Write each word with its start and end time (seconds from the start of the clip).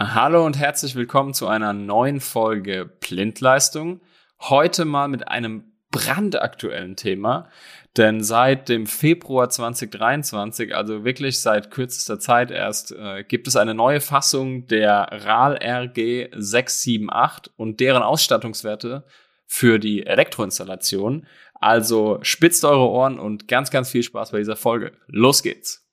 Hallo 0.00 0.46
und 0.46 0.56
herzlich 0.56 0.94
willkommen 0.94 1.34
zu 1.34 1.48
einer 1.48 1.72
neuen 1.72 2.20
Folge 2.20 2.88
Blindleistung. 3.00 4.00
Heute 4.38 4.84
mal 4.84 5.08
mit 5.08 5.26
einem 5.26 5.72
brandaktuellen 5.90 6.94
Thema, 6.94 7.48
denn 7.96 8.22
seit 8.22 8.68
dem 8.68 8.86
Februar 8.86 9.50
2023, 9.50 10.72
also 10.72 11.04
wirklich 11.04 11.40
seit 11.40 11.72
kürzester 11.72 12.20
Zeit 12.20 12.52
erst, 12.52 12.92
äh, 12.92 13.24
gibt 13.24 13.48
es 13.48 13.56
eine 13.56 13.74
neue 13.74 14.00
Fassung 14.00 14.68
der 14.68 15.08
RAL 15.10 15.56
RG 15.60 16.28
678 16.32 17.52
und 17.56 17.80
deren 17.80 18.04
Ausstattungswerte 18.04 19.02
für 19.46 19.80
die 19.80 20.06
Elektroinstallation. 20.06 21.26
Also 21.54 22.20
spitzt 22.22 22.64
eure 22.64 22.88
Ohren 22.88 23.18
und 23.18 23.48
ganz, 23.48 23.72
ganz 23.72 23.90
viel 23.90 24.04
Spaß 24.04 24.30
bei 24.30 24.38
dieser 24.38 24.54
Folge. 24.54 24.92
Los 25.08 25.42
geht's! 25.42 25.87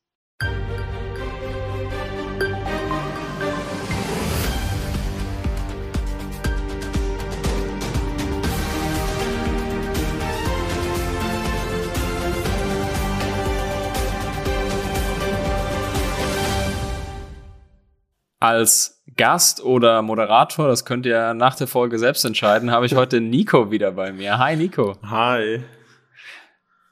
Als 18.40 19.04
Gast 19.16 19.64
oder 19.64 20.02
Moderator, 20.02 20.68
das 20.68 20.86
könnt 20.86 21.06
ihr 21.06 21.34
nach 21.34 21.56
der 21.56 21.68
Folge 21.68 22.00
selbst 22.00 22.26
entscheiden, 22.26 22.72
habe 22.72 22.86
ich 22.86 22.96
heute 22.96 23.22
Nico 23.22 23.72
wieder 23.72 23.92
bei 23.92 24.12
mir. 24.12 24.38
Hi 24.38 24.56
Nico. 24.56 24.98
Hi. 25.04 25.64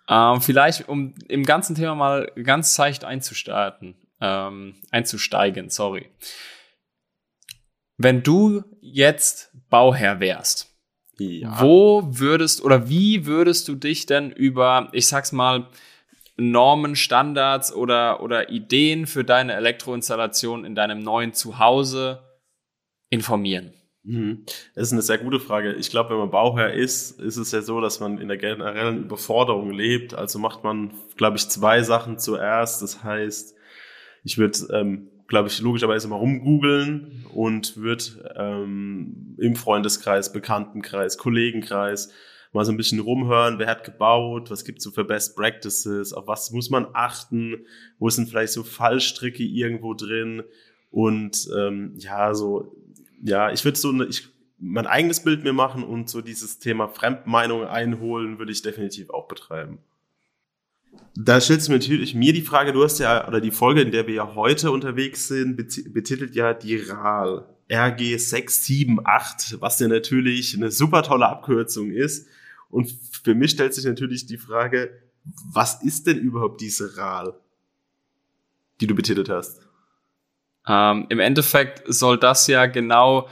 Ähm, 0.09 0.41
vielleicht, 0.41 0.87
um 0.89 1.15
im 1.27 1.43
ganzen 1.43 1.75
Thema 1.75 1.95
mal 1.95 2.31
ganz 2.43 2.75
seicht 2.75 3.05
einzustarten, 3.05 3.95
ähm, 4.19 4.75
einzusteigen, 4.91 5.69
sorry. 5.69 6.09
Wenn 7.97 8.23
du 8.23 8.63
jetzt 8.81 9.51
Bauherr 9.69 10.19
wärst, 10.19 10.69
ja. 11.17 11.61
wo 11.61 12.03
würdest 12.05 12.63
oder 12.63 12.89
wie 12.89 13.25
würdest 13.25 13.67
du 13.67 13.75
dich 13.75 14.05
denn 14.05 14.31
über, 14.31 14.89
ich 14.91 15.07
sag's 15.07 15.31
mal, 15.31 15.67
Normen, 16.35 16.95
Standards 16.95 17.73
oder, 17.73 18.21
oder 18.21 18.49
Ideen 18.49 19.05
für 19.05 19.23
deine 19.23 19.53
Elektroinstallation 19.53 20.65
in 20.65 20.75
deinem 20.75 20.99
neuen 20.99 21.33
Zuhause 21.33 22.23
informieren? 23.09 23.73
Mhm. 24.03 24.43
Das 24.75 24.87
ist 24.87 24.93
eine 24.93 25.01
sehr 25.01 25.19
gute 25.19 25.39
Frage. 25.39 25.73
Ich 25.73 25.89
glaube, 25.89 26.09
wenn 26.09 26.17
man 26.17 26.31
Bauherr 26.31 26.73
ist, 26.73 27.19
ist 27.21 27.37
es 27.37 27.51
ja 27.51 27.61
so, 27.61 27.79
dass 27.79 27.99
man 27.99 28.17
in 28.17 28.27
der 28.27 28.37
generellen 28.37 29.05
Überforderung 29.05 29.71
lebt. 29.71 30.13
Also 30.13 30.39
macht 30.39 30.63
man, 30.63 30.93
glaube 31.15 31.37
ich, 31.37 31.47
zwei 31.49 31.83
Sachen 31.83 32.19
zuerst. 32.19 32.81
Das 32.81 33.03
heißt, 33.03 33.55
ich 34.23 34.37
würde, 34.37 34.57
ähm, 34.73 35.09
glaube 35.27 35.47
ich, 35.47 35.61
logischerweise 35.61 36.07
mal 36.07 36.17
rumgoogeln 36.17 37.25
und 37.33 37.77
würde 37.77 38.33
ähm, 38.35 39.37
im 39.39 39.55
Freundeskreis, 39.55 40.33
Bekanntenkreis, 40.33 41.17
Kollegenkreis 41.17 42.11
mal 42.53 42.65
so 42.65 42.71
ein 42.71 42.77
bisschen 42.77 42.99
rumhören, 42.99 43.59
wer 43.59 43.67
hat 43.67 43.83
gebaut, 43.83 44.49
was 44.51 44.63
gibt's 44.63 44.83
so 44.83 44.91
für 44.91 45.03
Best 45.03 45.35
Practices, 45.35 46.13
auf 46.13 46.27
was 46.27 46.51
muss 46.51 46.69
man 46.69 46.87
achten, 46.93 47.65
wo 47.99 48.09
sind 48.09 48.29
vielleicht 48.29 48.53
so 48.53 48.63
Fallstricke 48.63 49.43
irgendwo 49.43 49.93
drin 49.93 50.43
und 50.91 51.49
ähm, 51.57 51.93
ja, 51.97 52.33
so, 52.35 52.75
ja, 53.23 53.51
ich 53.51 53.65
würde 53.65 53.77
so 53.77 53.89
eine, 53.89 54.05
ich, 54.05 54.29
mein 54.59 54.85
eigenes 54.85 55.23
Bild 55.23 55.43
mir 55.43 55.53
machen 55.53 55.83
und 55.83 56.09
so 56.09 56.21
dieses 56.21 56.59
Thema 56.59 56.87
Fremdmeinung 56.87 57.65
einholen, 57.65 58.37
würde 58.37 58.51
ich 58.51 58.61
definitiv 58.61 59.09
auch 59.09 59.27
betreiben. 59.27 59.79
Da 61.15 61.41
stellt 61.41 61.61
sich 61.61 61.69
natürlich 61.69 62.13
mir 62.13 62.33
die 62.33 62.41
Frage, 62.41 62.71
du 62.71 62.83
hast 62.83 62.99
ja, 62.99 63.27
oder 63.27 63.41
die 63.41 63.51
Folge, 63.51 63.81
in 63.81 63.91
der 63.91 64.05
wir 64.05 64.13
ja 64.13 64.35
heute 64.35 64.71
unterwegs 64.71 65.27
sind, 65.27 65.57
betitelt 65.57 66.35
ja 66.35 66.53
die 66.53 66.77
RAL. 66.77 67.45
RG 67.71 68.17
678, 68.17 69.61
was 69.61 69.79
ja 69.79 69.87
natürlich 69.87 70.55
eine 70.55 70.69
super 70.69 71.01
tolle 71.01 71.27
Abkürzung 71.27 71.91
ist. 71.91 72.27
Und 72.73 72.93
für 73.23 73.35
mich 73.35 73.51
stellt 73.51 73.73
sich 73.73 73.85
natürlich 73.85 74.25
die 74.25 74.37
Frage, 74.37 74.99
was 75.53 75.81
ist 75.83 76.07
denn 76.07 76.17
überhaupt 76.17 76.59
diese 76.59 76.97
RAL, 76.97 77.35
die 78.81 78.87
du 78.87 78.95
betitelt 78.95 79.29
hast? 79.29 79.61
Ähm, 80.67 81.05
Im 81.09 81.19
Endeffekt 81.19 81.83
soll 81.85 82.17
das 82.17 82.47
ja 82.47 82.65
genau 82.65 83.29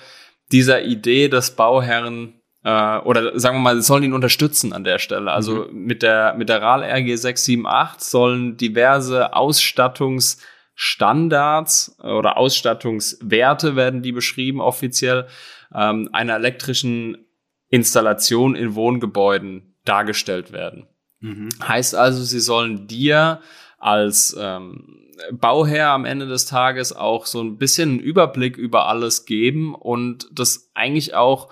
dieser 0.51 0.83
Idee 0.83 1.27
des 1.27 1.55
Bauherren 1.55 2.39
äh, 2.63 2.99
oder 2.99 3.39
sagen 3.39 3.57
wir 3.57 3.61
mal, 3.61 3.81
sollen 3.81 4.03
ihn 4.03 4.13
unterstützen 4.13 4.73
an 4.73 4.83
der 4.83 4.99
Stelle. 4.99 5.31
Also 5.31 5.65
mhm. 5.65 5.85
mit 5.85 6.03
der 6.03 6.35
mit 6.35 6.49
der 6.49 6.61
RAL 6.61 6.83
RG 6.83 7.15
678 7.15 8.07
sollen 8.07 8.57
diverse 8.57 9.33
Ausstattungsstandards 9.33 11.97
oder 11.99 12.37
Ausstattungswerte 12.37 13.75
werden 13.75 14.03
die 14.03 14.11
beschrieben 14.11 14.61
offiziell 14.61 15.25
ähm, 15.73 16.09
einer 16.11 16.35
elektrischen 16.35 17.25
Installation 17.71 18.55
in 18.55 18.75
Wohngebäuden 18.75 19.75
dargestellt 19.85 20.51
werden. 20.51 20.87
Mhm. 21.19 21.49
Heißt 21.67 21.95
also, 21.95 22.23
sie 22.23 22.39
sollen 22.39 22.87
dir 22.87 23.41
als 23.79 24.35
ähm, 24.39 24.99
Bauherr 25.31 25.89
am 25.89 26.05
Ende 26.05 26.27
des 26.27 26.45
Tages 26.45 26.93
auch 26.93 27.25
so 27.25 27.41
ein 27.41 27.57
bisschen 27.57 27.89
einen 27.89 27.99
Überblick 27.99 28.57
über 28.57 28.87
alles 28.87 29.25
geben 29.25 29.73
und 29.73 30.27
das 30.31 30.69
eigentlich 30.75 31.15
auch 31.15 31.51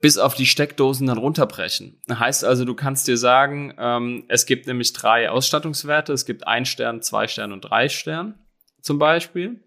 bis 0.00 0.16
auf 0.16 0.34
die 0.34 0.46
Steckdosen 0.46 1.06
dann 1.06 1.18
runterbrechen. 1.18 2.00
Heißt 2.10 2.44
also, 2.44 2.64
du 2.64 2.74
kannst 2.74 3.06
dir 3.06 3.18
sagen, 3.18 3.74
ähm, 3.78 4.24
es 4.28 4.46
gibt 4.46 4.66
nämlich 4.66 4.94
drei 4.94 5.30
Ausstattungswerte. 5.30 6.12
Es 6.12 6.24
gibt 6.24 6.46
ein 6.46 6.64
Stern, 6.64 7.02
zwei 7.02 7.28
Stern 7.28 7.52
und 7.52 7.60
drei 7.60 7.88
Stern 7.88 8.38
zum 8.80 8.98
Beispiel. 8.98 9.62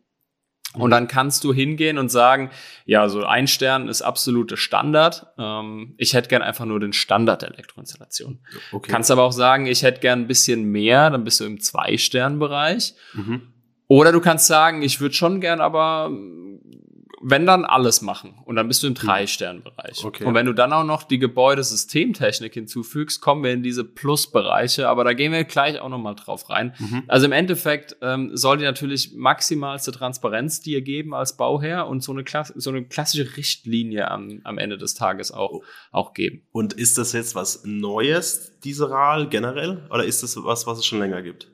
Und 0.75 0.91
dann 0.91 1.07
kannst 1.07 1.44
du 1.44 1.53
hingehen 1.53 1.97
und 1.97 2.09
sagen, 2.09 2.50
ja, 2.85 3.07
so 3.07 3.23
ein 3.25 3.47
Stern 3.47 3.88
ist 3.88 4.01
absolute 4.01 4.57
Standard. 4.57 5.28
Ähm, 5.38 5.94
ich 5.97 6.13
hätte 6.13 6.29
gern 6.29 6.41
einfach 6.41 6.66
nur 6.66 6.79
den 6.79 6.94
Standard 6.94 7.44
der 7.44 7.51
Elektroinstallation. 7.51 8.39
Okay. 8.72 8.91
Kannst 8.91 9.12
aber 9.12 9.23
auch 9.23 9.31
sagen, 9.31 9.67
ich 9.67 9.83
hätte 9.83 10.00
gern 10.00 10.22
ein 10.22 10.28
bisschen 10.28 10.63
mehr, 10.63 11.09
dann 11.12 11.23
bist 11.23 11.39
du 11.39 11.45
im 11.45 11.59
Zwei-Stern-Bereich. 11.59 12.95
Mhm. 13.13 13.53
Oder 13.88 14.12
du 14.12 14.22
kannst 14.22 14.47
sagen, 14.47 14.81
ich 14.81 15.00
würde 15.00 15.13
schon 15.13 15.41
gern 15.41 15.62
aber 15.62 16.09
wenn 17.25 17.45
dann 17.45 17.63
alles 17.63 18.01
machen 18.01 18.35
und 18.45 18.57
dann 18.57 18.67
bist 18.67 18.84
du 18.84 18.88
im 18.88 18.95
hm. 18.95 19.06
Drei-Stern-Bereich. 19.07 20.03
Okay. 20.03 20.25
Und 20.25 20.34
wenn 20.34 20.45
du 20.45 20.53
dann 20.53 20.73
auch 20.73 20.84
noch 20.84 21.03
die 21.03 21.19
Gebäudesystemtechnik 21.19 22.53
hinzufügst, 22.53 23.22
kommen 23.22 23.44
wir 23.44 23.51
in 23.51 23.63
diese 23.63 23.85
Plus-Bereiche, 23.85 24.89
aber 24.89 25.03
da 25.03 25.13
gehen 25.13 25.31
wir 25.31 25.44
gleich 25.45 25.79
auch 25.79 25.89
nochmal 25.89 26.16
drauf 26.16 26.50
rein. 26.50 26.73
Mhm. 26.78 27.03
Also 27.07 27.25
im 27.25 27.31
Endeffekt 27.31 27.95
ähm, 28.01 28.31
soll 28.35 28.57
dir 28.57 28.66
natürlich 28.66 29.13
maximalste 29.16 29.91
Transparenz 29.91 30.62
dir 30.62 30.81
geben 30.81 31.13
als 31.13 31.38
Bauherr 31.38 31.88
und 31.88 32.03
so 32.03 32.12
eine, 32.12 32.23
Klasse, 32.23 32.53
so 32.57 32.69
eine 32.69 32.83
klassische 32.83 33.38
Richtlinie 33.38 34.12
am, 34.12 34.41
am 34.44 34.57
Ende 34.57 34.78
des 34.78 34.94
Tages 34.94 35.31
auch, 35.31 35.51
oh. 35.51 35.63
auch 35.91 36.13
geben. 36.13 36.44
Und 36.51 36.73
ist 36.73 36.97
das 36.97 37.13
jetzt 37.13 37.35
was 37.35 37.63
Neues, 37.63 38.59
diese 38.63 38.89
RAL 38.89 39.29
generell, 39.29 39.88
oder 39.89 40.03
ist 40.03 40.23
das 40.23 40.38
was, 40.44 40.67
was 40.67 40.79
es 40.79 40.85
schon 40.85 41.00
länger 41.00 41.22
gibt? 41.22 41.47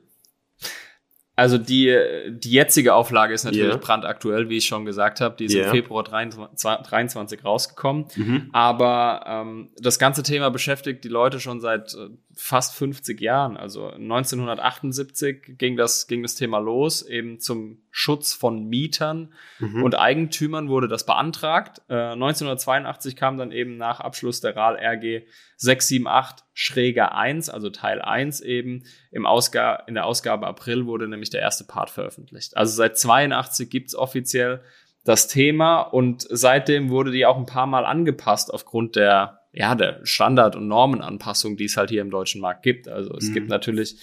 Also 1.40 1.56
die, 1.56 1.98
die 2.28 2.50
jetzige 2.50 2.92
Auflage 2.92 3.32
ist 3.32 3.44
natürlich 3.44 3.68
yeah. 3.68 3.76
brandaktuell, 3.78 4.50
wie 4.50 4.58
ich 4.58 4.66
schon 4.66 4.84
gesagt 4.84 5.22
habe. 5.22 5.36
Die 5.38 5.46
ist 5.46 5.54
yeah. 5.54 5.64
im 5.64 5.70
Februar 5.70 6.04
23, 6.04 7.42
rausgekommen. 7.42 8.04
Mhm. 8.14 8.50
Aber 8.52 9.24
ähm, 9.26 9.70
das 9.78 9.98
ganze 9.98 10.22
Thema 10.22 10.50
beschäftigt 10.50 11.02
die 11.02 11.08
Leute 11.08 11.40
schon 11.40 11.62
seit 11.62 11.94
äh, 11.94 12.10
fast 12.40 12.74
50 12.74 13.20
Jahren. 13.20 13.56
Also 13.56 13.90
1978 13.90 15.58
ging 15.58 15.76
das, 15.76 16.06
ging 16.06 16.22
das 16.22 16.34
Thema 16.34 16.58
los, 16.58 17.02
eben 17.02 17.38
zum 17.38 17.82
Schutz 17.90 18.32
von 18.32 18.64
Mietern 18.64 19.34
mhm. 19.58 19.82
und 19.82 19.94
Eigentümern 19.94 20.68
wurde 20.68 20.88
das 20.88 21.04
beantragt. 21.04 21.82
Äh, 21.88 22.12
1982 22.12 23.14
kam 23.14 23.36
dann 23.36 23.52
eben 23.52 23.76
nach 23.76 24.00
Abschluss 24.00 24.40
der 24.40 24.56
RAL 24.56 24.76
RG 24.76 25.26
678 25.56 26.46
Schräger 26.54 27.14
1, 27.14 27.50
also 27.50 27.68
Teil 27.68 28.00
1 28.00 28.40
eben. 28.40 28.84
Im 29.10 29.26
Ausga 29.26 29.74
in 29.86 29.94
der 29.94 30.06
Ausgabe 30.06 30.46
April 30.46 30.86
wurde 30.86 31.08
nämlich 31.08 31.30
der 31.30 31.42
erste 31.42 31.64
Part 31.64 31.90
veröffentlicht. 31.90 32.56
Also 32.56 32.74
seit 32.74 32.98
82 32.98 33.68
gibt's 33.68 33.94
offiziell 33.94 34.62
das 35.04 35.28
Thema 35.28 35.80
und 35.80 36.26
seitdem 36.30 36.88
wurde 36.88 37.10
die 37.10 37.26
auch 37.26 37.36
ein 37.36 37.46
paar 37.46 37.66
Mal 37.66 37.84
angepasst 37.84 38.52
aufgrund 38.52 38.96
der 38.96 39.39
ja, 39.52 39.74
der 39.74 40.00
Standard- 40.04 40.56
und 40.56 40.68
Normenanpassung, 40.68 41.56
die 41.56 41.64
es 41.64 41.76
halt 41.76 41.90
hier 41.90 42.02
im 42.02 42.10
deutschen 42.10 42.40
Markt 42.40 42.62
gibt. 42.62 42.88
Also 42.88 43.14
es 43.16 43.28
mhm. 43.28 43.34
gibt 43.34 43.48
natürlich 43.48 43.96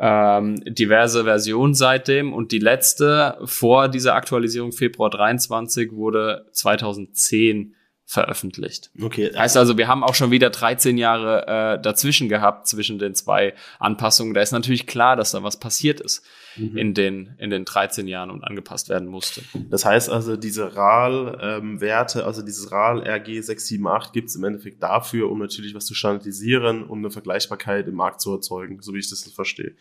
ähm, 0.00 0.62
diverse 0.64 1.24
Versionen 1.24 1.74
seitdem 1.74 2.32
und 2.32 2.52
die 2.52 2.58
letzte 2.58 3.38
vor 3.44 3.88
dieser 3.88 4.14
Aktualisierung 4.14 4.72
Februar 4.72 5.10
23 5.10 5.92
wurde 5.92 6.46
2010 6.52 7.74
veröffentlicht. 8.06 8.90
Okay. 9.00 9.32
Heißt 9.34 9.56
also, 9.56 9.78
wir 9.78 9.88
haben 9.88 10.04
auch 10.04 10.14
schon 10.14 10.30
wieder 10.30 10.50
13 10.50 10.98
Jahre 10.98 11.46
äh, 11.78 11.82
dazwischen 11.82 12.28
gehabt, 12.28 12.68
zwischen 12.68 12.98
den 12.98 13.14
zwei 13.14 13.54
Anpassungen. 13.78 14.34
Da 14.34 14.42
ist 14.42 14.52
natürlich 14.52 14.86
klar, 14.86 15.16
dass 15.16 15.30
da 15.30 15.42
was 15.42 15.58
passiert 15.58 16.00
ist 16.00 16.24
mhm. 16.56 16.76
in, 16.76 16.94
den, 16.94 17.34
in 17.38 17.50
den 17.50 17.64
13 17.64 18.06
Jahren 18.06 18.30
und 18.30 18.44
angepasst 18.44 18.88
werden 18.88 19.08
musste. 19.08 19.42
Das 19.70 19.84
heißt 19.84 20.10
also, 20.10 20.36
diese 20.36 20.76
RAL-Werte, 20.76 22.20
ähm, 22.20 22.24
also 22.24 22.42
dieses 22.42 22.70
RAL 22.70 23.00
RG 23.06 23.40
678 23.40 24.12
gibt 24.12 24.28
es 24.28 24.36
im 24.36 24.44
Endeffekt 24.44 24.82
dafür, 24.82 25.30
um 25.30 25.38
natürlich 25.38 25.74
was 25.74 25.86
zu 25.86 25.94
standardisieren 25.94 26.84
und 26.84 26.98
eine 26.98 27.10
Vergleichbarkeit 27.10 27.88
im 27.88 27.94
Markt 27.94 28.20
zu 28.20 28.32
erzeugen, 28.32 28.80
so 28.80 28.94
wie 28.94 28.98
ich 28.98 29.10
das 29.10 29.22
verstehe. 29.32 29.74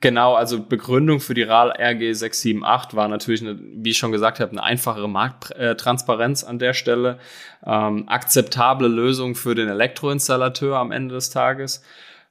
Genau, 0.00 0.34
also 0.34 0.62
Begründung 0.62 1.20
für 1.20 1.34
die 1.34 1.42
RAL 1.42 1.70
RG 1.70 2.14
678 2.14 2.96
war 2.96 3.08
natürlich, 3.08 3.42
eine, 3.42 3.58
wie 3.60 3.90
ich 3.90 3.98
schon 3.98 4.12
gesagt 4.12 4.40
habe, 4.40 4.52
eine 4.52 4.62
einfachere 4.62 5.08
Markttransparenz 5.08 6.44
an 6.44 6.58
der 6.58 6.72
Stelle, 6.72 7.18
ähm, 7.64 8.08
akzeptable 8.08 8.88
Lösung 8.88 9.34
für 9.34 9.54
den 9.54 9.68
Elektroinstallateur 9.68 10.78
am 10.78 10.92
Ende 10.92 11.14
des 11.14 11.28
Tages. 11.28 11.82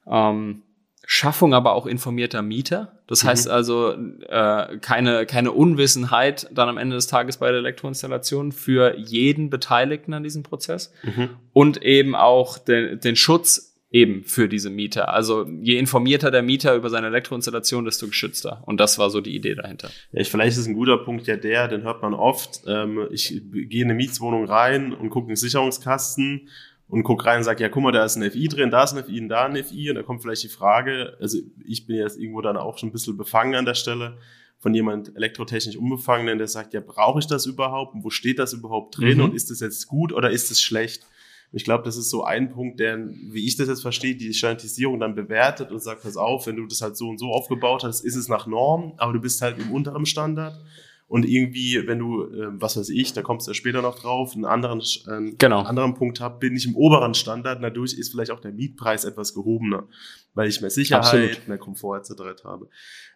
Ähm, 0.08 0.64
Schaffung 1.06 1.54
aber 1.54 1.74
auch 1.74 1.86
informierter 1.86 2.42
Mieter. 2.42 3.00
Das 3.08 3.24
mhm. 3.24 3.28
heißt 3.28 3.50
also 3.50 3.92
äh, 3.92 4.78
keine, 4.80 5.26
keine 5.26 5.52
Unwissenheit 5.52 6.50
dann 6.52 6.70
am 6.70 6.78
Ende 6.78 6.96
des 6.96 7.08
Tages 7.08 7.38
bei 7.38 7.50
der 7.52 7.60
Elektroinstallation 7.60 8.52
für 8.52 8.98
jeden 8.98 9.50
Beteiligten 9.50 10.14
an 10.14 10.24
diesem 10.24 10.44
Prozess 10.44 10.92
mhm. 11.04 11.30
und 11.54 11.84
eben 11.84 12.16
auch 12.16 12.58
den, 12.58 13.00
den 13.00 13.16
Schutz 13.16 13.76
eben 13.92 14.26
für 14.26 14.50
diese 14.50 14.70
Mieter. 14.70 15.14
Also 15.14 15.48
je 15.62 15.78
informierter 15.78 16.30
der 16.30 16.42
Mieter 16.42 16.76
über 16.76 16.90
seine 16.90 17.08
Elektroinstallation, 17.08 17.86
desto 17.86 18.08
geschützter. 18.08 18.62
Und 18.66 18.80
das 18.80 19.00
war 19.00 19.10
so 19.10 19.22
die 19.22 19.34
Idee 19.34 19.56
dahinter. 19.56 19.90
Ja, 20.12 20.20
ich, 20.20 20.30
vielleicht 20.30 20.58
ist 20.58 20.68
ein 20.68 20.74
guter 20.74 20.98
Punkt 20.98 21.28
ja 21.28 21.38
der, 21.38 21.70
den 21.70 21.84
hört 21.84 22.02
man 22.02 22.14
oft. 22.14 22.62
Ähm, 22.68 23.08
ich 23.12 23.42
gehe 23.52 23.84
in 23.84 23.90
eine 23.90 23.94
Mietswohnung 23.94 24.46
rein 24.46 24.92
und 24.92 25.12
gucke 25.12 25.28
einen 25.28 25.38
Sicherungskasten 25.38 26.50
und 26.88 27.04
guck 27.04 27.26
rein 27.26 27.40
und 27.40 27.44
sag, 27.44 27.60
ja, 27.60 27.70
guck 27.70 27.84
mal, 27.84 27.92
da 27.92 28.06
ist 28.06 28.16
ein 28.16 28.30
FI 28.30 28.48
drin, 28.48 28.70
da 28.70 28.84
ist 28.84 28.94
ein 28.94 29.04
FI 29.04 29.22
und 29.22 29.30
da 29.30 29.46
ein 29.46 29.64
FI. 29.64 29.90
Und 29.90 29.96
da 29.96 30.04
kommt 30.04 30.22
vielleicht 30.22 30.44
die 30.44 30.50
Frage, 30.50 31.18
also 31.20 31.40
ich 31.66 31.88
bin 31.88 31.98
jetzt 31.98 32.18
irgendwo 32.20 32.42
dann 32.42 32.58
auch 32.58 32.78
schon 32.78 32.90
ein 32.90 32.92
bisschen 32.92 33.18
befangen 33.18 33.56
an 33.56 33.66
der 33.66 33.74
Stelle 33.74 34.18
von 34.60 34.74
jemand 34.74 35.16
elektrotechnisch 35.16 35.78
Unbefangenen, 35.78 36.38
der 36.38 36.48
sagt, 36.48 36.74
ja, 36.74 36.82
brauche 36.82 37.20
ich 37.20 37.28
das 37.28 37.46
überhaupt? 37.46 37.96
Und 37.96 38.04
wo 38.04 38.10
steht 38.10 38.40
das 38.40 38.54
überhaupt 38.54 38.98
drin? 38.98 39.18
Mhm. 39.18 39.24
Und 39.26 39.36
ist 39.36 39.50
das 39.50 39.60
jetzt 39.60 39.88
gut 39.88 40.14
oder 40.14 40.30
ist 40.30 40.52
es 40.52 40.62
schlecht? 40.62 41.06
Ich 41.52 41.64
glaube, 41.64 41.84
das 41.84 41.98
ist 41.98 42.10
so 42.10 42.24
ein 42.24 42.50
Punkt, 42.52 42.80
der, 42.80 42.98
wie 42.98 43.46
ich 43.46 43.56
das 43.56 43.68
jetzt 43.68 43.82
verstehe, 43.82 44.16
die 44.16 44.34
Standardisierung 44.34 45.00
dann 45.00 45.16
bewertet 45.16 45.72
und 45.72 45.82
sagt, 45.82 46.04
pass 46.04 46.18
auf, 46.18 46.48
wenn 46.48 46.58
du 46.58 46.66
das 46.66 46.82
halt 46.82 46.98
so 46.98 47.10
und 47.10 47.18
so 47.18 47.32
aufgebaut 47.32 47.84
hast, 47.84 48.02
ist 48.02 48.16
es 48.16 48.28
nach 48.28 48.46
Norm, 48.46 48.94
aber 48.98 49.14
du 49.14 49.22
bist 49.22 49.42
halt 49.42 49.58
im 49.60 49.72
unteren 49.72 50.06
Standard. 50.06 50.60
Und 51.08 51.24
irgendwie, 51.24 51.86
wenn 51.86 52.00
du, 52.00 52.24
äh, 52.24 52.48
was 52.60 52.78
weiß 52.78 52.90
ich, 52.90 53.14
da 53.14 53.22
kommst 53.22 53.46
du 53.46 53.52
ja 53.52 53.56
später 53.56 53.84
noch 53.84 54.00
drauf, 54.00 54.34
einen 54.34 54.46
anderen, 54.46 54.80
äh, 54.80 55.36
genau. 55.38 55.60
einen 55.60 55.68
anderen 55.68 55.94
Punkt 55.94 56.20
habe, 56.20 56.40
bin 56.40 56.56
ich 56.56 56.66
im 56.66 56.76
oberen 56.76 57.14
Standard, 57.14 57.62
dadurch 57.62 57.94
ist 57.94 58.10
vielleicht 58.10 58.32
auch 58.32 58.40
der 58.40 58.52
Mietpreis 58.52 59.06
etwas 59.06 59.36
gehobener, 59.36 59.88
weil 60.34 60.48
ich 60.48 60.62
mehr 60.62 60.72
Sicherheit, 60.72 61.06
Absolut. 61.06 61.48
mehr 61.48 61.58
Komfort 61.60 61.98
etc. 62.00 62.44
habe. 62.44 62.70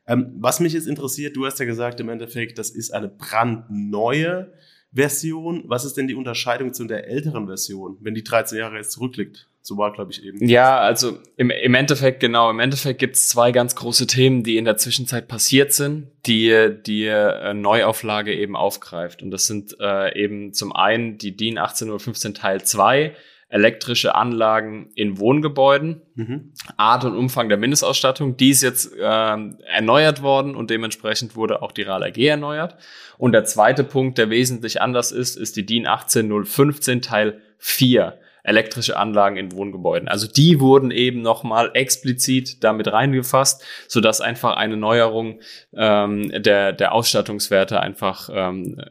Ähm, 0.06 0.36
was 0.40 0.60
mich 0.60 0.74
jetzt 0.74 0.88
interessiert, 0.88 1.36
du 1.36 1.48
hast 1.48 1.60
ja 1.60 1.66
gesagt, 1.66 2.00
im 2.00 2.10
Endeffekt, 2.10 2.60
das 2.60 2.70
ist 2.70 2.94
eine 2.94 3.10
brandneue 3.10 4.54
Version. 4.94 5.64
Was 5.66 5.84
ist 5.84 5.98
denn 5.98 6.08
die 6.08 6.16
Unterscheidung 6.16 6.74
zu 6.74 6.86
der 6.86 7.08
älteren 7.08 7.48
Version, 7.48 7.98
wenn 8.02 8.14
die 8.14 8.24
13 8.24 8.60
Jahre 8.60 8.78
jetzt 8.78 8.92
zurückliegt? 8.92 9.49
So 9.62 9.78
war, 9.78 9.92
glaube 9.92 10.12
ich, 10.12 10.24
eben. 10.24 10.48
Ja, 10.48 10.80
also 10.80 11.20
im, 11.36 11.50
im 11.50 11.74
Endeffekt, 11.74 12.22
genau, 12.22 12.50
im 12.50 12.60
Endeffekt 12.60 13.00
gibt 13.00 13.16
es 13.16 13.28
zwei 13.28 13.52
ganz 13.52 13.76
große 13.76 14.08
Themen, 14.08 14.44
die 14.44 14.58
in 14.58 14.66
der 14.66 14.78
Zwischenzeit 14.78 15.28
passiert 15.28 15.74
sind, 15.74 16.08
die 16.26 16.70
die 16.86 17.06
äh, 17.06 17.54
Neuauflage 17.54 18.34
eben 18.34 18.56
aufgreift. 18.56 19.22
Und 19.22 19.32
das 19.32 19.48
sind 19.48 19.76
äh, 19.80 20.18
eben 20.18 20.54
zum 20.54 20.74
einen 20.74 21.18
die 21.18 21.36
DIN 21.36 21.58
18015 21.58 22.34
Teil 22.34 22.64
2, 22.64 23.14
elektrische 23.50 24.16
Anlagen 24.16 24.92
in 24.96 25.20
Wohngebäuden, 25.20 26.04
mhm. 26.16 26.54
Art 26.78 27.04
und 27.04 27.18
Umfang 27.18 27.50
der 27.50 27.58
Mindestausstattung. 27.58 28.38
Die 28.38 28.52
ist 28.52 28.64
jetzt 28.64 28.96
äh, 28.96 29.02
erneuert 29.02 30.22
worden 30.22 30.56
und 30.56 30.70
dementsprechend 30.70 31.36
wurde 31.36 31.62
auch 31.62 31.74
die 31.74 31.82
RAL 31.82 32.04
AG 32.04 32.18
erneuert. 32.18 32.78
Und 33.18 33.34
der 33.34 33.44
zweite 33.44 33.84
Punkt, 33.84 34.18
der 34.18 34.30
wesentlich 34.30 34.82
anders 34.82 35.12
ist, 35.12 35.36
ist 35.36 35.58
die 35.58 35.66
DIN 35.66 35.86
18015 35.86 37.02
Teil 37.02 37.42
4 37.58 38.18
elektrische 38.44 38.98
Anlagen 38.98 39.38
in 39.38 39.52
Wohngebäuden. 39.52 40.08
Also 40.08 40.28
die 40.28 40.60
wurden 40.60 40.92
eben 40.92 41.22
nochmal 41.22 41.72
explizit 41.74 42.64
damit 42.64 42.92
reingefasst, 42.92 43.64
sodass 43.88 44.22
einfach 44.22 44.56
eine 44.56 44.78
Neuerung 44.78 45.42
ähm, 45.76 46.32
der, 46.42 46.74
der 46.74 46.94
Ausstattungswerte 46.94 47.80
einfach 47.80 48.30
ähm, 48.32 48.82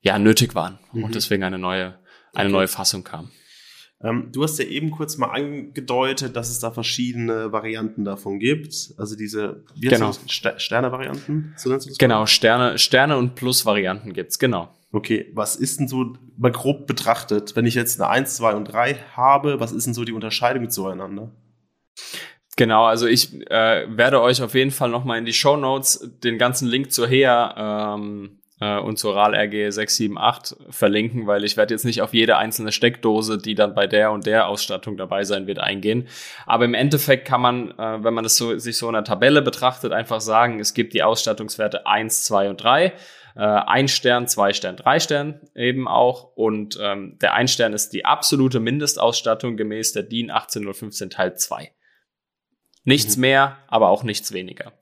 ja 0.00 0.18
nötig 0.18 0.54
waren 0.54 0.78
mhm. 0.92 1.04
und 1.04 1.14
deswegen 1.14 1.42
eine 1.42 1.58
neue, 1.58 1.98
eine 2.34 2.48
okay. 2.48 2.52
neue 2.52 2.68
Fassung 2.68 3.04
kam. 3.04 3.30
Ähm, 4.02 4.28
du 4.32 4.44
hast 4.44 4.58
ja 4.58 4.64
eben 4.64 4.90
kurz 4.90 5.18
mal 5.18 5.28
angedeutet, 5.28 6.36
dass 6.36 6.50
es 6.50 6.60
da 6.60 6.70
verschiedene 6.70 7.50
Varianten 7.50 8.04
davon 8.04 8.38
gibt. 8.38 8.94
Also 8.96 9.16
diese 9.16 9.64
wie 9.74 9.88
genau. 9.88 10.12
Ster 10.12 10.58
Sterne-Varianten? 10.58 11.54
So 11.56 11.76
genau, 11.98 12.26
Sterne, 12.26 12.78
Sterne 12.78 13.16
und 13.16 13.34
Plus-Varianten 13.34 14.12
gibt's, 14.12 14.38
genau. 14.38 14.68
Okay, 14.92 15.30
was 15.34 15.56
ist 15.56 15.80
denn 15.80 15.88
so 15.88 16.14
mal 16.36 16.52
grob 16.52 16.86
betrachtet, 16.86 17.56
wenn 17.56 17.66
ich 17.66 17.74
jetzt 17.74 18.00
eine 18.00 18.08
1, 18.08 18.36
2 18.36 18.54
und 18.54 18.64
3 18.66 18.94
habe, 19.16 19.60
was 19.60 19.72
ist 19.72 19.86
denn 19.86 19.94
so 19.94 20.04
die 20.04 20.12
Unterscheidung 20.12 20.70
zueinander? 20.70 21.32
Genau, 22.56 22.84
also 22.84 23.06
ich 23.06 23.34
äh, 23.50 23.86
werde 23.88 24.20
euch 24.22 24.42
auf 24.42 24.54
jeden 24.54 24.70
Fall 24.70 24.90
nochmal 24.90 25.18
in 25.18 25.24
die 25.24 25.32
Show 25.32 25.56
Notes 25.56 26.10
den 26.24 26.38
ganzen 26.38 26.66
Link 26.68 26.90
zur 26.92 27.08
HEA 27.08 27.94
ähm, 27.96 28.40
äh, 28.60 28.78
und 28.78 28.98
zur 28.98 29.14
RAL 29.14 29.34
RG 29.34 29.70
678 29.70 30.56
verlinken, 30.70 31.26
weil 31.26 31.44
ich 31.44 31.56
werde 31.56 31.74
jetzt 31.74 31.84
nicht 31.84 32.02
auf 32.02 32.14
jede 32.14 32.36
einzelne 32.36 32.72
Steckdose, 32.72 33.38
die 33.38 33.54
dann 33.54 33.74
bei 33.74 33.86
der 33.86 34.12
und 34.12 34.26
der 34.26 34.48
Ausstattung 34.48 34.96
dabei 34.96 35.24
sein 35.24 35.46
wird, 35.46 35.58
eingehen. 35.58 36.08
Aber 36.46 36.64
im 36.64 36.74
Endeffekt 36.74 37.26
kann 37.26 37.40
man, 37.40 37.70
äh, 37.72 38.04
wenn 38.04 38.14
man 38.14 38.24
das 38.24 38.36
so, 38.36 38.58
sich 38.58 38.76
so 38.76 38.88
in 38.88 38.94
einer 38.94 39.04
Tabelle 39.04 39.42
betrachtet, 39.42 39.92
einfach 39.92 40.20
sagen, 40.20 40.60
es 40.60 40.74
gibt 40.74 40.94
die 40.94 41.02
Ausstattungswerte 41.02 41.86
1, 41.86 42.24
2 42.24 42.50
und 42.50 42.62
3. 42.62 42.92
Äh, 43.38 43.40
ein 43.40 43.86
Stern, 43.86 44.26
zwei 44.26 44.52
Stern, 44.52 44.76
drei 44.76 44.98
Stern 44.98 45.40
eben 45.54 45.86
auch. 45.86 46.36
Und 46.36 46.76
ähm, 46.82 47.18
der 47.20 47.34
ein 47.34 47.46
Stern 47.46 47.72
ist 47.72 47.90
die 47.90 48.04
absolute 48.04 48.58
Mindestausstattung 48.58 49.56
gemäß 49.56 49.92
der 49.92 50.02
DIN 50.02 50.30
18015 50.30 51.10
Teil 51.10 51.36
2. 51.36 51.70
Nichts 52.82 53.16
mhm. 53.16 53.20
mehr, 53.20 53.58
aber 53.68 53.90
auch 53.90 54.02
nichts 54.02 54.32
weniger. 54.32 54.72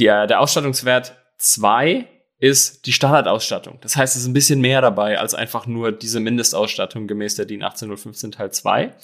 Der, 0.00 0.26
der 0.26 0.40
Ausstattungswert 0.40 1.16
2 1.38 2.08
ist 2.38 2.86
die 2.86 2.92
Standardausstattung. 2.92 3.78
Das 3.80 3.96
heißt, 3.96 4.14
es 4.14 4.22
ist 4.22 4.28
ein 4.28 4.34
bisschen 4.34 4.60
mehr 4.60 4.80
dabei 4.80 5.18
als 5.18 5.34
einfach 5.34 5.66
nur 5.66 5.90
diese 5.92 6.20
Mindestausstattung 6.20 7.06
gemäß 7.06 7.34
der 7.34 7.46
DIN 7.46 7.62
18015 7.62 8.32
Teil 8.32 8.52
2. 8.52 8.94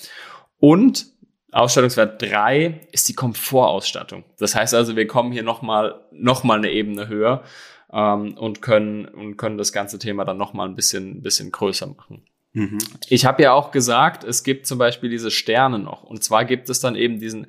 Und 0.59 1.07
Ausstattungswert 1.51 2.21
3 2.23 2.89
ist 2.93 3.09
die 3.09 3.15
Komfortausstattung. 3.15 4.25
Das 4.39 4.55
heißt 4.55 4.75
also, 4.75 4.97
wir 4.97 5.07
kommen 5.07 5.33
hier 5.33 5.43
nochmal 5.43 6.01
noch 6.13 6.45
mal 6.45 6.59
eine 6.59 6.71
Ebene 6.71 7.09
höher 7.09 7.43
ähm, 7.93 8.37
und, 8.37 8.63
können, 8.63 9.07
und 9.07 9.37
können 9.37 9.59
das 9.59 9.73
ganze 9.73 9.99
Thema 9.99 10.25
dann 10.25 10.37
nochmal 10.37 10.69
ein 10.69 10.75
bisschen, 10.75 11.23
bisschen 11.23 11.51
größer 11.51 11.87
machen. 11.87 12.25
Mhm. 12.53 12.79
Ich 13.09 13.25
habe 13.25 13.43
ja 13.43 13.53
auch 13.53 13.73
gesagt, 13.73 14.25
es 14.25 14.45
gibt 14.45 14.67
zum 14.67 14.79
Beispiel 14.79 15.11
diese 15.11 15.31
Sterne 15.31 15.79
noch. 15.81 16.05
Und 16.05 16.23
zwar 16.23 16.45
gibt 16.45 16.69
es 16.71 16.81
dann 16.81 16.95
eben 16.95 17.19
diesen 17.19 17.49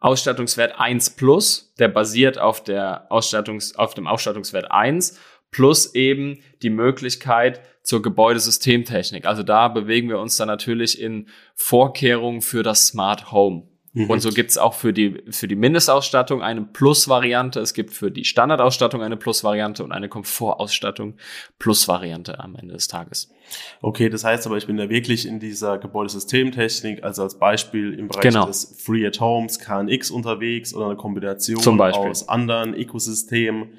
Ausstattungswert 0.00 0.78
1 0.78 1.10
plus, 1.16 1.74
der 1.78 1.88
basiert 1.88 2.38
auf, 2.38 2.62
der 2.62 3.10
Ausstattungs, 3.10 3.74
auf 3.74 3.94
dem 3.94 4.06
Ausstattungswert 4.06 4.70
1 4.70 5.18
plus 5.50 5.94
eben 5.94 6.40
die 6.62 6.70
Möglichkeit 6.70 7.60
zur 7.82 8.02
Gebäudesystemtechnik. 8.02 9.26
Also 9.26 9.42
da 9.42 9.68
bewegen 9.68 10.08
wir 10.08 10.18
uns 10.18 10.36
dann 10.36 10.48
natürlich 10.48 11.00
in 11.00 11.28
Vorkehrungen 11.54 12.42
für 12.42 12.62
das 12.62 12.86
Smart 12.86 13.32
Home. 13.32 13.66
Mhm. 13.92 14.10
Und 14.10 14.20
so 14.20 14.30
gibt's 14.30 14.58
auch 14.58 14.74
für 14.74 14.92
die, 14.92 15.22
für 15.30 15.48
die 15.48 15.56
Mindestausstattung 15.56 16.42
eine 16.42 16.62
Plus-Variante. 16.62 17.60
Es 17.60 17.74
gibt 17.74 17.92
für 17.92 18.10
die 18.10 18.24
Standardausstattung 18.24 19.02
eine 19.02 19.16
Plus-Variante 19.16 19.82
und 19.82 19.92
eine 19.92 20.08
Komfortausstattung 20.08 21.14
Plus-Variante 21.58 22.38
am 22.38 22.54
Ende 22.56 22.74
des 22.74 22.88
Tages. 22.88 23.30
Okay, 23.80 24.10
das 24.10 24.24
heißt 24.24 24.46
aber, 24.46 24.56
ich 24.56 24.66
bin 24.66 24.76
da 24.76 24.90
wirklich 24.90 25.26
in 25.26 25.40
dieser 25.40 25.78
Gebäudesystemtechnik, 25.78 27.02
also 27.02 27.22
als 27.22 27.38
Beispiel 27.38 27.94
im 27.94 28.08
Bereich 28.08 28.22
genau. 28.22 28.46
des 28.46 28.76
Free 28.78 29.06
at 29.06 29.20
Homes, 29.20 29.58
KNX 29.58 30.10
unterwegs 30.10 30.74
oder 30.74 30.86
eine 30.86 30.96
Kombination 30.96 31.80
aus 31.80 32.28
anderen 32.28 32.74
Ökosystemen, 32.74 33.70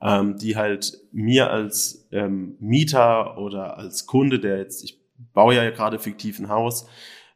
ähm, 0.00 0.36
die 0.38 0.56
halt 0.56 0.92
mir 1.10 1.50
als 1.50 2.06
ähm, 2.12 2.56
Mieter 2.60 3.38
oder 3.38 3.76
als 3.76 4.06
Kunde, 4.06 4.38
der 4.38 4.58
jetzt, 4.58 4.84
ich 4.84 5.00
baue 5.34 5.56
ja 5.56 5.68
gerade 5.70 5.98
fiktiv 5.98 6.38
ein 6.38 6.48
Haus, 6.48 6.86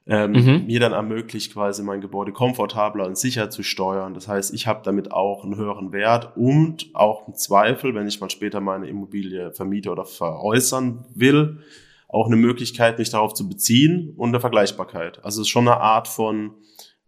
ähm, 0.06 0.32
mhm. 0.32 0.66
mir 0.66 0.80
dann 0.80 0.92
ermöglicht, 0.92 1.52
quasi 1.52 1.82
mein 1.82 2.00
Gebäude 2.00 2.32
komfortabler 2.32 3.06
und 3.06 3.16
sicher 3.16 3.50
zu 3.50 3.62
steuern. 3.62 4.14
Das 4.14 4.26
heißt, 4.26 4.52
ich 4.52 4.66
habe 4.66 4.80
damit 4.85 5.12
auch 5.12 5.44
einen 5.44 5.56
höheren 5.56 5.92
Wert 5.92 6.37
und 6.37 6.90
auch 6.94 7.28
im 7.28 7.35
Zweifel, 7.35 7.94
wenn 7.94 8.09
ich 8.09 8.21
mal 8.21 8.30
später 8.30 8.61
meine 8.61 8.88
Immobilie 8.88 9.52
vermiete 9.52 9.90
oder 9.90 10.04
veräußern 10.04 11.04
will, 11.14 11.61
auch 12.09 12.26
eine 12.26 12.37
Möglichkeit, 12.37 12.99
mich 12.99 13.11
darauf 13.11 13.35
zu 13.35 13.49
beziehen 13.49 14.14
und 14.16 14.30
eine 14.30 14.40
Vergleichbarkeit. 14.40 15.25
Also 15.25 15.40
es 15.40 15.47
ist 15.47 15.50
schon 15.50 15.68
eine 15.68 15.80
Art 15.80 16.09
von 16.09 16.54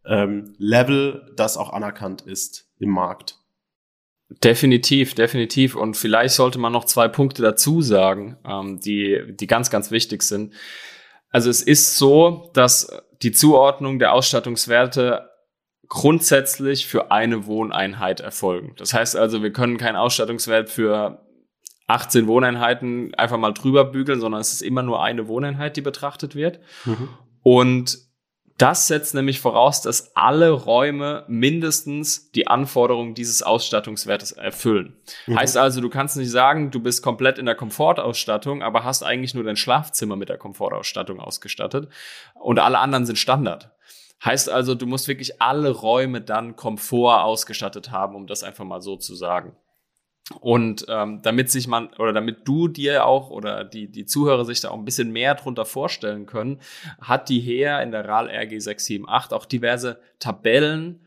ähm, 0.06 0.54
Level, 0.58 1.32
das 1.36 1.56
auch 1.56 1.72
anerkannt 1.72 2.22
ist 2.22 2.70
im 2.78 2.90
Markt. 2.90 3.38
Definitiv, 4.42 5.14
definitiv. 5.14 5.76
Und 5.76 5.96
vielleicht 5.96 6.34
sollte 6.34 6.58
man 6.58 6.72
noch 6.72 6.86
zwei 6.86 7.08
Punkte 7.08 7.42
dazu 7.42 7.82
sagen, 7.82 8.36
ähm, 8.46 8.80
die, 8.80 9.22
die 9.28 9.46
ganz, 9.46 9.70
ganz 9.70 9.90
wichtig 9.90 10.22
sind. 10.22 10.54
Also 11.35 11.50
es 11.50 11.62
ist 11.62 11.97
so, 11.97 12.49
dass 12.55 12.97
die 13.23 13.33
Zuordnung 13.33 13.99
der 13.99 14.12
Ausstattungswerte 14.12 15.31
grundsätzlich 15.88 16.87
für 16.87 17.11
eine 17.11 17.47
Wohneinheit 17.47 18.21
erfolgen. 18.21 18.75
Das 18.76 18.95
heißt 18.95 19.17
also, 19.17 19.43
wir 19.43 19.53
können 19.53 19.76
keinen 19.76 19.97
Ausstattungswert 19.97 20.71
für 20.71 21.26
18 21.88 22.29
Wohneinheiten 22.29 23.17
einfach 23.17 23.37
mal 23.37 23.53
drüber 23.53 23.85
bügeln, 23.85 24.21
sondern 24.21 24.41
es 24.41 24.53
ist 24.53 24.62
immer 24.62 24.85
nur 24.85 25.03
eine 25.03 25.26
Wohneinheit, 25.26 25.76
die 25.76 25.81
betrachtet 25.81 26.37
wird. 26.37 26.61
Mhm. 26.85 27.09
Und 27.43 27.99
Das 28.56 28.87
setzt 28.87 29.14
nämlich 29.14 29.40
voraus, 29.40 29.82
dass 29.82 30.14
alle 30.14 30.50
Räume 30.50 31.25
mindestens 31.26 32.30
die 32.30 32.46
Anforderungen 32.46 33.14
dieses 33.14 33.42
Ausstattungswertes 33.42 34.30
erfüllen. 34.30 34.96
Mhm. 35.26 35.38
Heißt 35.38 35.56
also, 35.56 35.80
du 35.80 35.90
kannst 35.90 36.16
nicht 36.16 36.30
sagen, 36.30 36.70
du 36.70 36.80
bist 36.80 37.02
komplett 37.02 37.38
in 37.38 37.46
der 37.46 37.56
Komfortausstattung, 37.56 38.62
aber 38.62 38.84
hast 38.84 39.02
eigentlich 39.02 39.34
nur 39.34 39.42
dein 39.42 39.56
Schlafzimmer 39.56 40.14
mit 40.14 40.28
der 40.28 40.38
Komfortausstattung 40.38 41.18
ausgestattet 41.18 41.88
und 42.34 42.61
alle 42.61 42.78
anderen 42.78 43.06
sind 43.06 43.18
Standard. 43.18 43.70
Heißt 44.25 44.49
also, 44.49 44.75
du 44.75 44.87
musst 44.87 45.08
wirklich 45.08 45.42
alle 45.42 45.70
Räume 45.70 46.20
dann 46.20 46.54
Komfort 46.54 47.25
ausgestattet 47.25 47.90
haben, 47.90 48.14
um 48.14 48.26
das 48.26 48.44
einfach 48.44 48.64
mal 48.64 48.80
so 48.80 48.96
zu 48.96 49.16
sagen. 49.16 49.56
Und 50.40 50.87
ähm, 50.88 51.21
damit 51.23 51.50
sich 51.50 51.69
man 51.69 51.88
oder 51.99 52.14
damit 52.14 52.49
du 52.49 52.69
dir 52.69 53.04
auch 53.04 53.28
oder 53.28 53.62
die, 53.62 53.88
die 53.90 54.07
Zuhörer 54.07 54.47
sich 54.47 54.61
da 54.61 54.71
auch 54.71 54.78
ein 54.78 54.87
bisschen 54.87 55.12
mehr 55.12 55.35
drunter 55.35 55.66
vorstellen 55.66 56.25
können, 56.25 56.61
hat 57.00 57.28
die 57.28 57.40
HER 57.40 57.83
in 57.83 57.90
der 57.90 58.09
RAL 58.09 58.31
RG 58.31 58.59
678 58.59 59.33
auch 59.37 59.45
diverse 59.45 60.00
Tabellen 60.19 61.00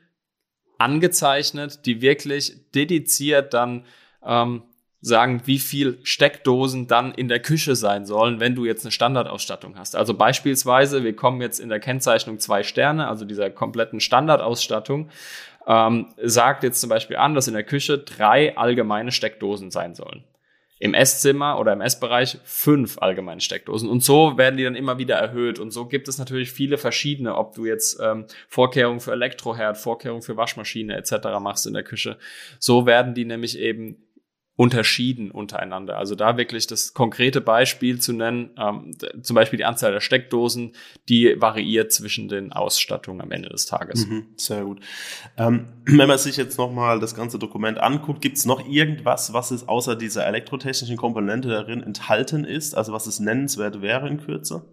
angezeichnet, 0.77 1.85
die 1.87 2.01
wirklich 2.01 2.71
dediziert 2.75 3.55
dann 3.55 3.85
ähm, 4.23 4.61
sagen, 5.01 5.41
wie 5.45 5.59
viel 5.59 5.99
Steckdosen 6.03 6.87
dann 6.87 7.11
in 7.13 7.27
der 7.27 7.39
Küche 7.39 7.75
sein 7.75 8.05
sollen, 8.05 8.39
wenn 8.39 8.53
du 8.53 8.65
jetzt 8.65 8.85
eine 8.85 8.91
Standardausstattung 8.91 9.77
hast. 9.77 9.95
Also 9.95 10.13
beispielsweise, 10.13 11.03
wir 11.03 11.15
kommen 11.15 11.41
jetzt 11.41 11.59
in 11.59 11.69
der 11.69 11.79
Kennzeichnung 11.79 12.39
zwei 12.39 12.63
Sterne, 12.63 13.07
also 13.07 13.25
dieser 13.25 13.49
kompletten 13.49 13.99
Standardausstattung 13.99 15.09
ähm, 15.67 16.13
sagt 16.23 16.63
jetzt 16.63 16.79
zum 16.79 16.89
Beispiel 16.89 17.17
an, 17.17 17.35
dass 17.35 17.47
in 17.47 17.53
der 17.53 17.63
Küche 17.63 17.99
drei 17.99 18.57
allgemeine 18.57 19.11
Steckdosen 19.11 19.69
sein 19.69 19.93
sollen. 19.93 20.23
Im 20.79 20.93
Esszimmer 20.93 21.59
oder 21.59 21.73
im 21.73 21.81
Essbereich 21.81 22.37
fünf 22.43 22.99
allgemeine 22.99 23.41
Steckdosen. 23.41 23.89
Und 23.89 24.03
so 24.03 24.37
werden 24.37 24.57
die 24.57 24.63
dann 24.63 24.75
immer 24.75 24.99
wieder 24.99 25.15
erhöht. 25.15 25.57
Und 25.57 25.71
so 25.71 25.87
gibt 25.87 26.07
es 26.07 26.19
natürlich 26.19 26.51
viele 26.51 26.77
verschiedene, 26.77 27.35
ob 27.35 27.55
du 27.55 27.65
jetzt 27.65 27.99
ähm, 27.99 28.27
Vorkehrungen 28.47 28.99
für 28.99 29.11
Elektroherd, 29.11 29.77
Vorkehrungen 29.77 30.21
für 30.21 30.37
Waschmaschine 30.37 30.95
etc. 30.95 31.39
machst 31.41 31.65
in 31.65 31.73
der 31.73 31.83
Küche. 31.83 32.17
So 32.59 32.85
werden 32.85 33.15
die 33.15 33.25
nämlich 33.25 33.57
eben 33.57 34.06
unterschieden 34.57 35.29
untereinander. 35.29 35.97
Also 35.97 36.15
da 36.15 36.35
wirklich 36.35 36.65
das 36.65 36.95
konkrete 36.95 37.41
Beispiel 37.41 37.99
zu 37.99 38.11
nennen, 38.11 38.49
ähm, 38.57 38.91
zum 39.21 39.35
Beispiel 39.35 39.57
die 39.57 39.65
Anzahl 39.65 39.91
der 39.91 39.99
Steckdosen, 40.01 40.73
die 41.07 41.39
variiert 41.39 41.93
zwischen 41.93 42.27
den 42.27 42.51
Ausstattungen 42.51 43.21
am 43.21 43.31
Ende 43.31 43.49
des 43.49 43.67
Tages. 43.67 44.07
Mhm, 44.07 44.25
sehr 44.35 44.63
gut. 44.63 44.79
Ähm, 45.37 45.67
wenn 45.85 46.07
man 46.07 46.17
sich 46.17 46.37
jetzt 46.37 46.57
nochmal 46.57 46.99
das 46.99 47.13
ganze 47.13 47.37
Dokument 47.37 47.77
anguckt, 47.77 48.19
gibt 48.19 48.37
es 48.37 48.45
noch 48.45 48.67
irgendwas, 48.67 49.31
was 49.31 49.51
es 49.51 49.67
außer 49.67 49.95
dieser 49.95 50.25
elektrotechnischen 50.25 50.97
Komponente 50.97 51.49
darin 51.49 51.83
enthalten 51.83 52.43
ist, 52.43 52.75
also 52.75 52.91
was 52.93 53.05
es 53.05 53.19
nennenswert 53.19 53.83
wäre 53.83 54.09
in 54.09 54.17
Kürze? 54.17 54.65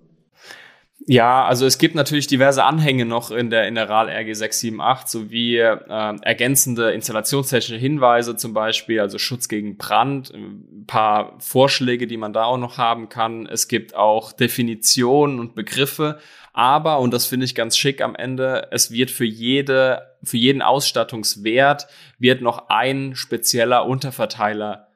Ja, 1.06 1.44
also 1.44 1.66
es 1.66 1.76
gibt 1.76 1.94
natürlich 1.94 2.28
diverse 2.28 2.64
Anhänge 2.64 3.04
noch 3.04 3.30
in 3.30 3.50
der, 3.50 3.68
in 3.68 3.74
der 3.74 3.90
RAL 3.90 4.08
RG 4.08 4.32
678 4.32 5.06
sowie 5.10 5.58
äh, 5.58 5.76
ergänzende 6.22 6.92
installationstechnische 6.92 7.78
Hinweise 7.78 8.36
zum 8.36 8.54
Beispiel, 8.54 9.00
also 9.00 9.18
Schutz 9.18 9.48
gegen 9.48 9.76
Brand, 9.76 10.32
ein 10.32 10.84
paar 10.86 11.38
Vorschläge, 11.40 12.06
die 12.06 12.16
man 12.16 12.32
da 12.32 12.44
auch 12.44 12.56
noch 12.56 12.78
haben 12.78 13.10
kann. 13.10 13.46
Es 13.46 13.68
gibt 13.68 13.94
auch 13.94 14.32
Definitionen 14.32 15.40
und 15.40 15.54
Begriffe, 15.54 16.20
aber, 16.54 17.00
und 17.00 17.12
das 17.12 17.26
finde 17.26 17.44
ich 17.44 17.54
ganz 17.54 17.76
schick 17.76 18.00
am 18.00 18.14
Ende, 18.14 18.68
es 18.70 18.90
wird 18.90 19.10
für 19.10 19.26
jede, 19.26 20.16
für 20.22 20.38
jeden 20.38 20.62
Ausstattungswert 20.62 21.88
wird 22.18 22.40
noch 22.40 22.68
ein 22.68 23.14
spezieller 23.14 23.84
Unterverteiler 23.84 24.88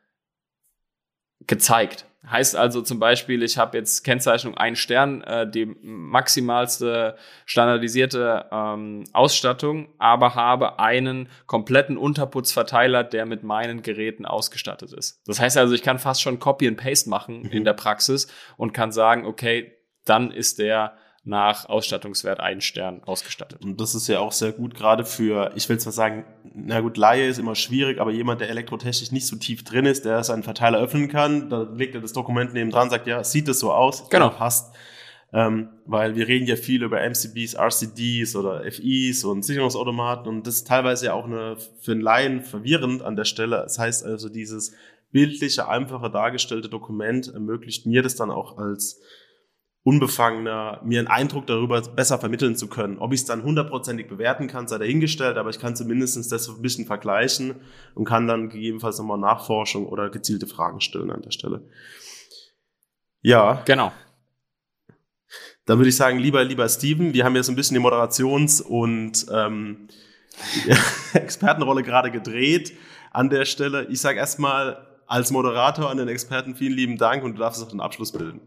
gezeigt. 1.46 2.06
Heißt 2.30 2.56
also 2.56 2.82
zum 2.82 2.98
Beispiel, 2.98 3.42
ich 3.42 3.56
habe 3.56 3.78
jetzt 3.78 4.04
Kennzeichnung 4.04 4.56
ein 4.56 4.76
Stern, 4.76 5.22
äh, 5.22 5.50
die 5.50 5.66
maximalste 5.82 7.16
standardisierte 7.46 8.46
ähm, 8.52 9.04
Ausstattung, 9.12 9.88
aber 9.98 10.34
habe 10.34 10.78
einen 10.78 11.28
kompletten 11.46 11.96
Unterputzverteiler, 11.96 13.04
der 13.04 13.24
mit 13.24 13.44
meinen 13.44 13.82
Geräten 13.82 14.26
ausgestattet 14.26 14.92
ist. 14.92 15.22
Das 15.26 15.40
heißt 15.40 15.56
also, 15.56 15.74
ich 15.74 15.82
kann 15.82 15.98
fast 15.98 16.20
schon 16.20 16.38
Copy 16.38 16.68
and 16.68 16.76
Paste 16.76 17.08
machen 17.08 17.42
mhm. 17.42 17.50
in 17.50 17.64
der 17.64 17.74
Praxis 17.74 18.28
und 18.56 18.72
kann 18.72 18.92
sagen, 18.92 19.24
okay, 19.24 19.72
dann 20.04 20.30
ist 20.30 20.58
der 20.58 20.96
nach 21.28 21.68
Ausstattungswert 21.68 22.40
ein 22.40 22.60
Stern 22.60 23.02
ausgestattet. 23.04 23.62
Und 23.62 23.80
das 23.80 23.94
ist 23.94 24.08
ja 24.08 24.18
auch 24.18 24.32
sehr 24.32 24.52
gut, 24.52 24.74
gerade 24.74 25.04
für, 25.04 25.52
ich 25.54 25.68
will 25.68 25.78
zwar 25.78 25.92
sagen, 25.92 26.24
na 26.54 26.80
gut, 26.80 26.96
Laie 26.96 27.28
ist 27.28 27.38
immer 27.38 27.54
schwierig, 27.54 28.00
aber 28.00 28.10
jemand, 28.10 28.40
der 28.40 28.48
elektrotechnisch 28.48 29.12
nicht 29.12 29.26
so 29.26 29.36
tief 29.36 29.62
drin 29.62 29.84
ist, 29.84 30.06
der 30.06 30.24
seinen 30.24 30.42
Verteiler 30.42 30.78
öffnen 30.78 31.08
kann, 31.08 31.50
da 31.50 31.62
legt 31.62 31.94
er 31.94 32.00
das 32.00 32.14
Dokument 32.14 32.54
neben 32.54 32.70
dran, 32.70 32.88
sagt, 32.88 33.06
ja, 33.06 33.22
sieht 33.22 33.46
das 33.46 33.58
so 33.58 33.72
aus? 33.72 34.08
Genau. 34.08 34.30
passt. 34.30 34.74
Ähm, 35.30 35.68
weil 35.84 36.16
wir 36.16 36.26
reden 36.26 36.46
ja 36.46 36.56
viel 36.56 36.82
über 36.82 37.02
MCBs, 37.02 37.54
RCDs 37.54 38.34
oder 38.34 38.62
FIs 38.64 39.24
und 39.24 39.44
Sicherungsautomaten 39.44 40.26
und 40.26 40.46
das 40.46 40.54
ist 40.56 40.66
teilweise 40.66 41.06
ja 41.06 41.12
auch 41.12 41.26
eine, 41.26 41.58
für 41.82 41.92
einen 41.92 42.00
Laien 42.00 42.42
verwirrend 42.42 43.02
an 43.02 43.14
der 43.14 43.26
Stelle. 43.26 43.56
Das 43.56 43.78
heißt 43.78 44.06
also, 44.06 44.30
dieses 44.30 44.72
bildliche, 45.12 45.68
einfache 45.68 46.10
dargestellte 46.10 46.70
Dokument 46.70 47.28
ermöglicht 47.28 47.84
mir 47.84 48.00
das 48.00 48.16
dann 48.16 48.30
auch 48.30 48.56
als 48.56 49.02
unbefangener, 49.88 50.82
mir 50.84 50.98
einen 50.98 51.08
Eindruck 51.08 51.46
darüber 51.46 51.80
besser 51.80 52.18
vermitteln 52.18 52.56
zu 52.56 52.68
können. 52.68 52.98
Ob 52.98 53.14
ich 53.14 53.20
es 53.20 53.26
dann 53.26 53.42
hundertprozentig 53.42 54.06
bewerten 54.06 54.46
kann, 54.46 54.68
sei 54.68 54.76
dahingestellt, 54.76 55.38
aber 55.38 55.48
ich 55.48 55.58
kann 55.58 55.76
zumindest 55.76 56.30
das 56.30 56.46
ein 56.46 56.60
bisschen 56.60 56.84
vergleichen 56.84 57.54
und 57.94 58.04
kann 58.04 58.26
dann 58.26 58.50
gegebenenfalls 58.50 58.98
nochmal 58.98 59.16
Nachforschung 59.16 59.86
oder 59.86 60.10
gezielte 60.10 60.46
Fragen 60.46 60.82
stellen 60.82 61.10
an 61.10 61.22
der 61.22 61.30
Stelle. 61.30 61.62
Ja. 63.22 63.62
Genau. 63.64 63.90
Dann 65.64 65.78
würde 65.78 65.88
ich 65.88 65.96
sagen, 65.96 66.18
lieber, 66.18 66.44
lieber 66.44 66.68
Steven, 66.68 67.14
wir 67.14 67.24
haben 67.24 67.34
jetzt 67.34 67.48
ein 67.48 67.56
bisschen 67.56 67.74
die 67.74 67.80
Moderations- 67.80 68.60
und 68.60 69.24
ähm, 69.32 69.88
Expertenrolle 71.14 71.82
gerade 71.82 72.10
gedreht 72.10 72.74
an 73.10 73.30
der 73.30 73.46
Stelle. 73.46 73.86
Ich 73.86 74.02
sage 74.02 74.18
erstmal 74.18 74.86
als 75.06 75.30
Moderator 75.30 75.88
an 75.88 75.96
den 75.96 76.08
Experten 76.08 76.54
vielen 76.56 76.74
lieben 76.74 76.98
Dank 76.98 77.24
und 77.24 77.36
du 77.36 77.38
darfst 77.38 77.62
auch 77.62 77.70
den 77.70 77.80
Abschluss 77.80 78.12
bilden. 78.12 78.42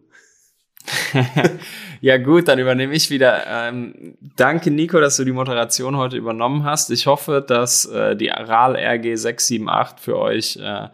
ja 2.02 2.18
gut, 2.18 2.48
dann 2.48 2.60
übernehme 2.60 2.94
ich 2.94 3.10
wieder. 3.10 3.44
Ähm, 3.48 4.16
danke 4.36 4.72
Nico, 4.72 5.00
dass 5.00 5.18
du 5.18 5.24
die 5.24 5.32
Moderation 5.32 5.98
heute 5.98 6.18
übernommen 6.18 6.64
hast. 6.64 6.90
Ich 6.92 7.08
hoffe, 7.08 7.44
dass 7.46 7.86
äh, 7.86 8.16
die 8.16 8.28
RAL 8.28 8.76
RG 8.76 9.16
678 9.16 10.04
für 10.04 10.18
euch 10.18 10.58
äh, 10.58 10.90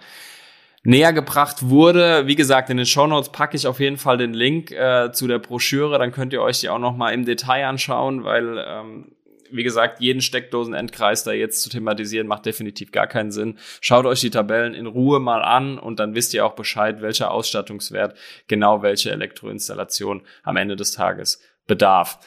näher 0.84 1.14
gebracht 1.14 1.70
wurde. 1.70 2.28
Wie 2.28 2.36
gesagt, 2.36 2.70
in 2.70 2.78
den 2.78 2.86
Show 2.86 3.08
Notes 3.08 3.32
packe 3.32 3.58
ich 3.58 3.68
auf 3.68 3.80
jeden 3.80 3.98
Fall 3.98 4.18
den 4.18 4.34
Link 4.34 4.72
äh, 4.72 5.12
zu 5.12 5.28
der 5.28 5.40
Broschüre. 5.40 6.00
Dann 6.00 6.12
könnt 6.12 6.34
ihr 6.34 6.42
euch 6.42 6.62
die 6.62 6.70
auch 6.70 6.80
noch 6.80 6.96
mal 6.96 7.14
im 7.14 7.26
Detail 7.26 7.68
anschauen, 7.68 8.24
weil 8.24 8.64
ähm, 8.66 9.12
wie 9.52 9.64
gesagt, 9.64 10.00
jeden 10.00 10.22
Steckdosenendkreis 10.22 11.24
da 11.24 11.32
jetzt 11.32 11.62
zu 11.62 11.70
thematisieren, 11.70 12.28
macht 12.28 12.46
definitiv 12.46 12.92
gar 12.92 13.08
keinen 13.08 13.32
Sinn. 13.32 13.58
Schaut 13.82 14.06
euch 14.06 14.22
die 14.22 14.30
Tabellen 14.30 14.74
in 14.74 14.88
Ruhe 14.88 15.20
mal 15.20 15.42
an 15.42 15.78
und 15.80 16.00
dann 16.00 16.16
wisst 16.16 16.34
ihr 16.34 16.46
auch 16.46 16.56
Bescheid, 16.56 17.02
welcher 17.02 17.32
Ausstattungswert 17.32 18.18
genau 18.48 18.82
welche 18.82 19.12
Elektroinstallation 19.12 20.22
am 20.44 20.58
Ende 20.58 20.76
des 20.76 20.92
Tages 20.92 21.42
bedarf. 21.68 22.20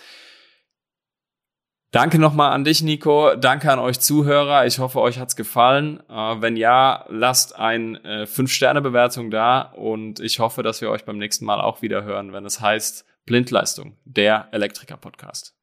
Danke 1.93 2.21
nochmal 2.21 2.53
an 2.53 2.63
dich, 2.63 2.83
Nico. 2.83 3.35
Danke 3.35 3.73
an 3.73 3.81
euch 3.81 3.99
Zuhörer. 3.99 4.65
Ich 4.65 4.79
hoffe, 4.79 5.01
euch 5.01 5.19
hat's 5.19 5.35
gefallen. 5.35 6.01
Äh, 6.09 6.41
wenn 6.41 6.57
ja, 6.57 7.05
lasst 7.09 7.57
eine 7.59 7.99
äh, 8.05 8.23
5-Sterne-Bewertung 8.27 9.33
da 9.33 9.63
und 9.63 10.21
ich 10.21 10.39
hoffe, 10.39 10.63
dass 10.63 10.81
wir 10.81 10.91
euch 10.91 11.05
beim 11.05 11.19
nächsten 11.19 11.45
Mal 11.45 11.61
auch 11.61 11.83
wieder 11.83 12.05
hören, 12.05 12.33
wenn 12.33 12.45
es 12.45 12.61
heißt 12.61 13.07
Blindleistung, 13.27 13.97
der 14.05 14.49
Elektriker-Podcast. 14.53 15.60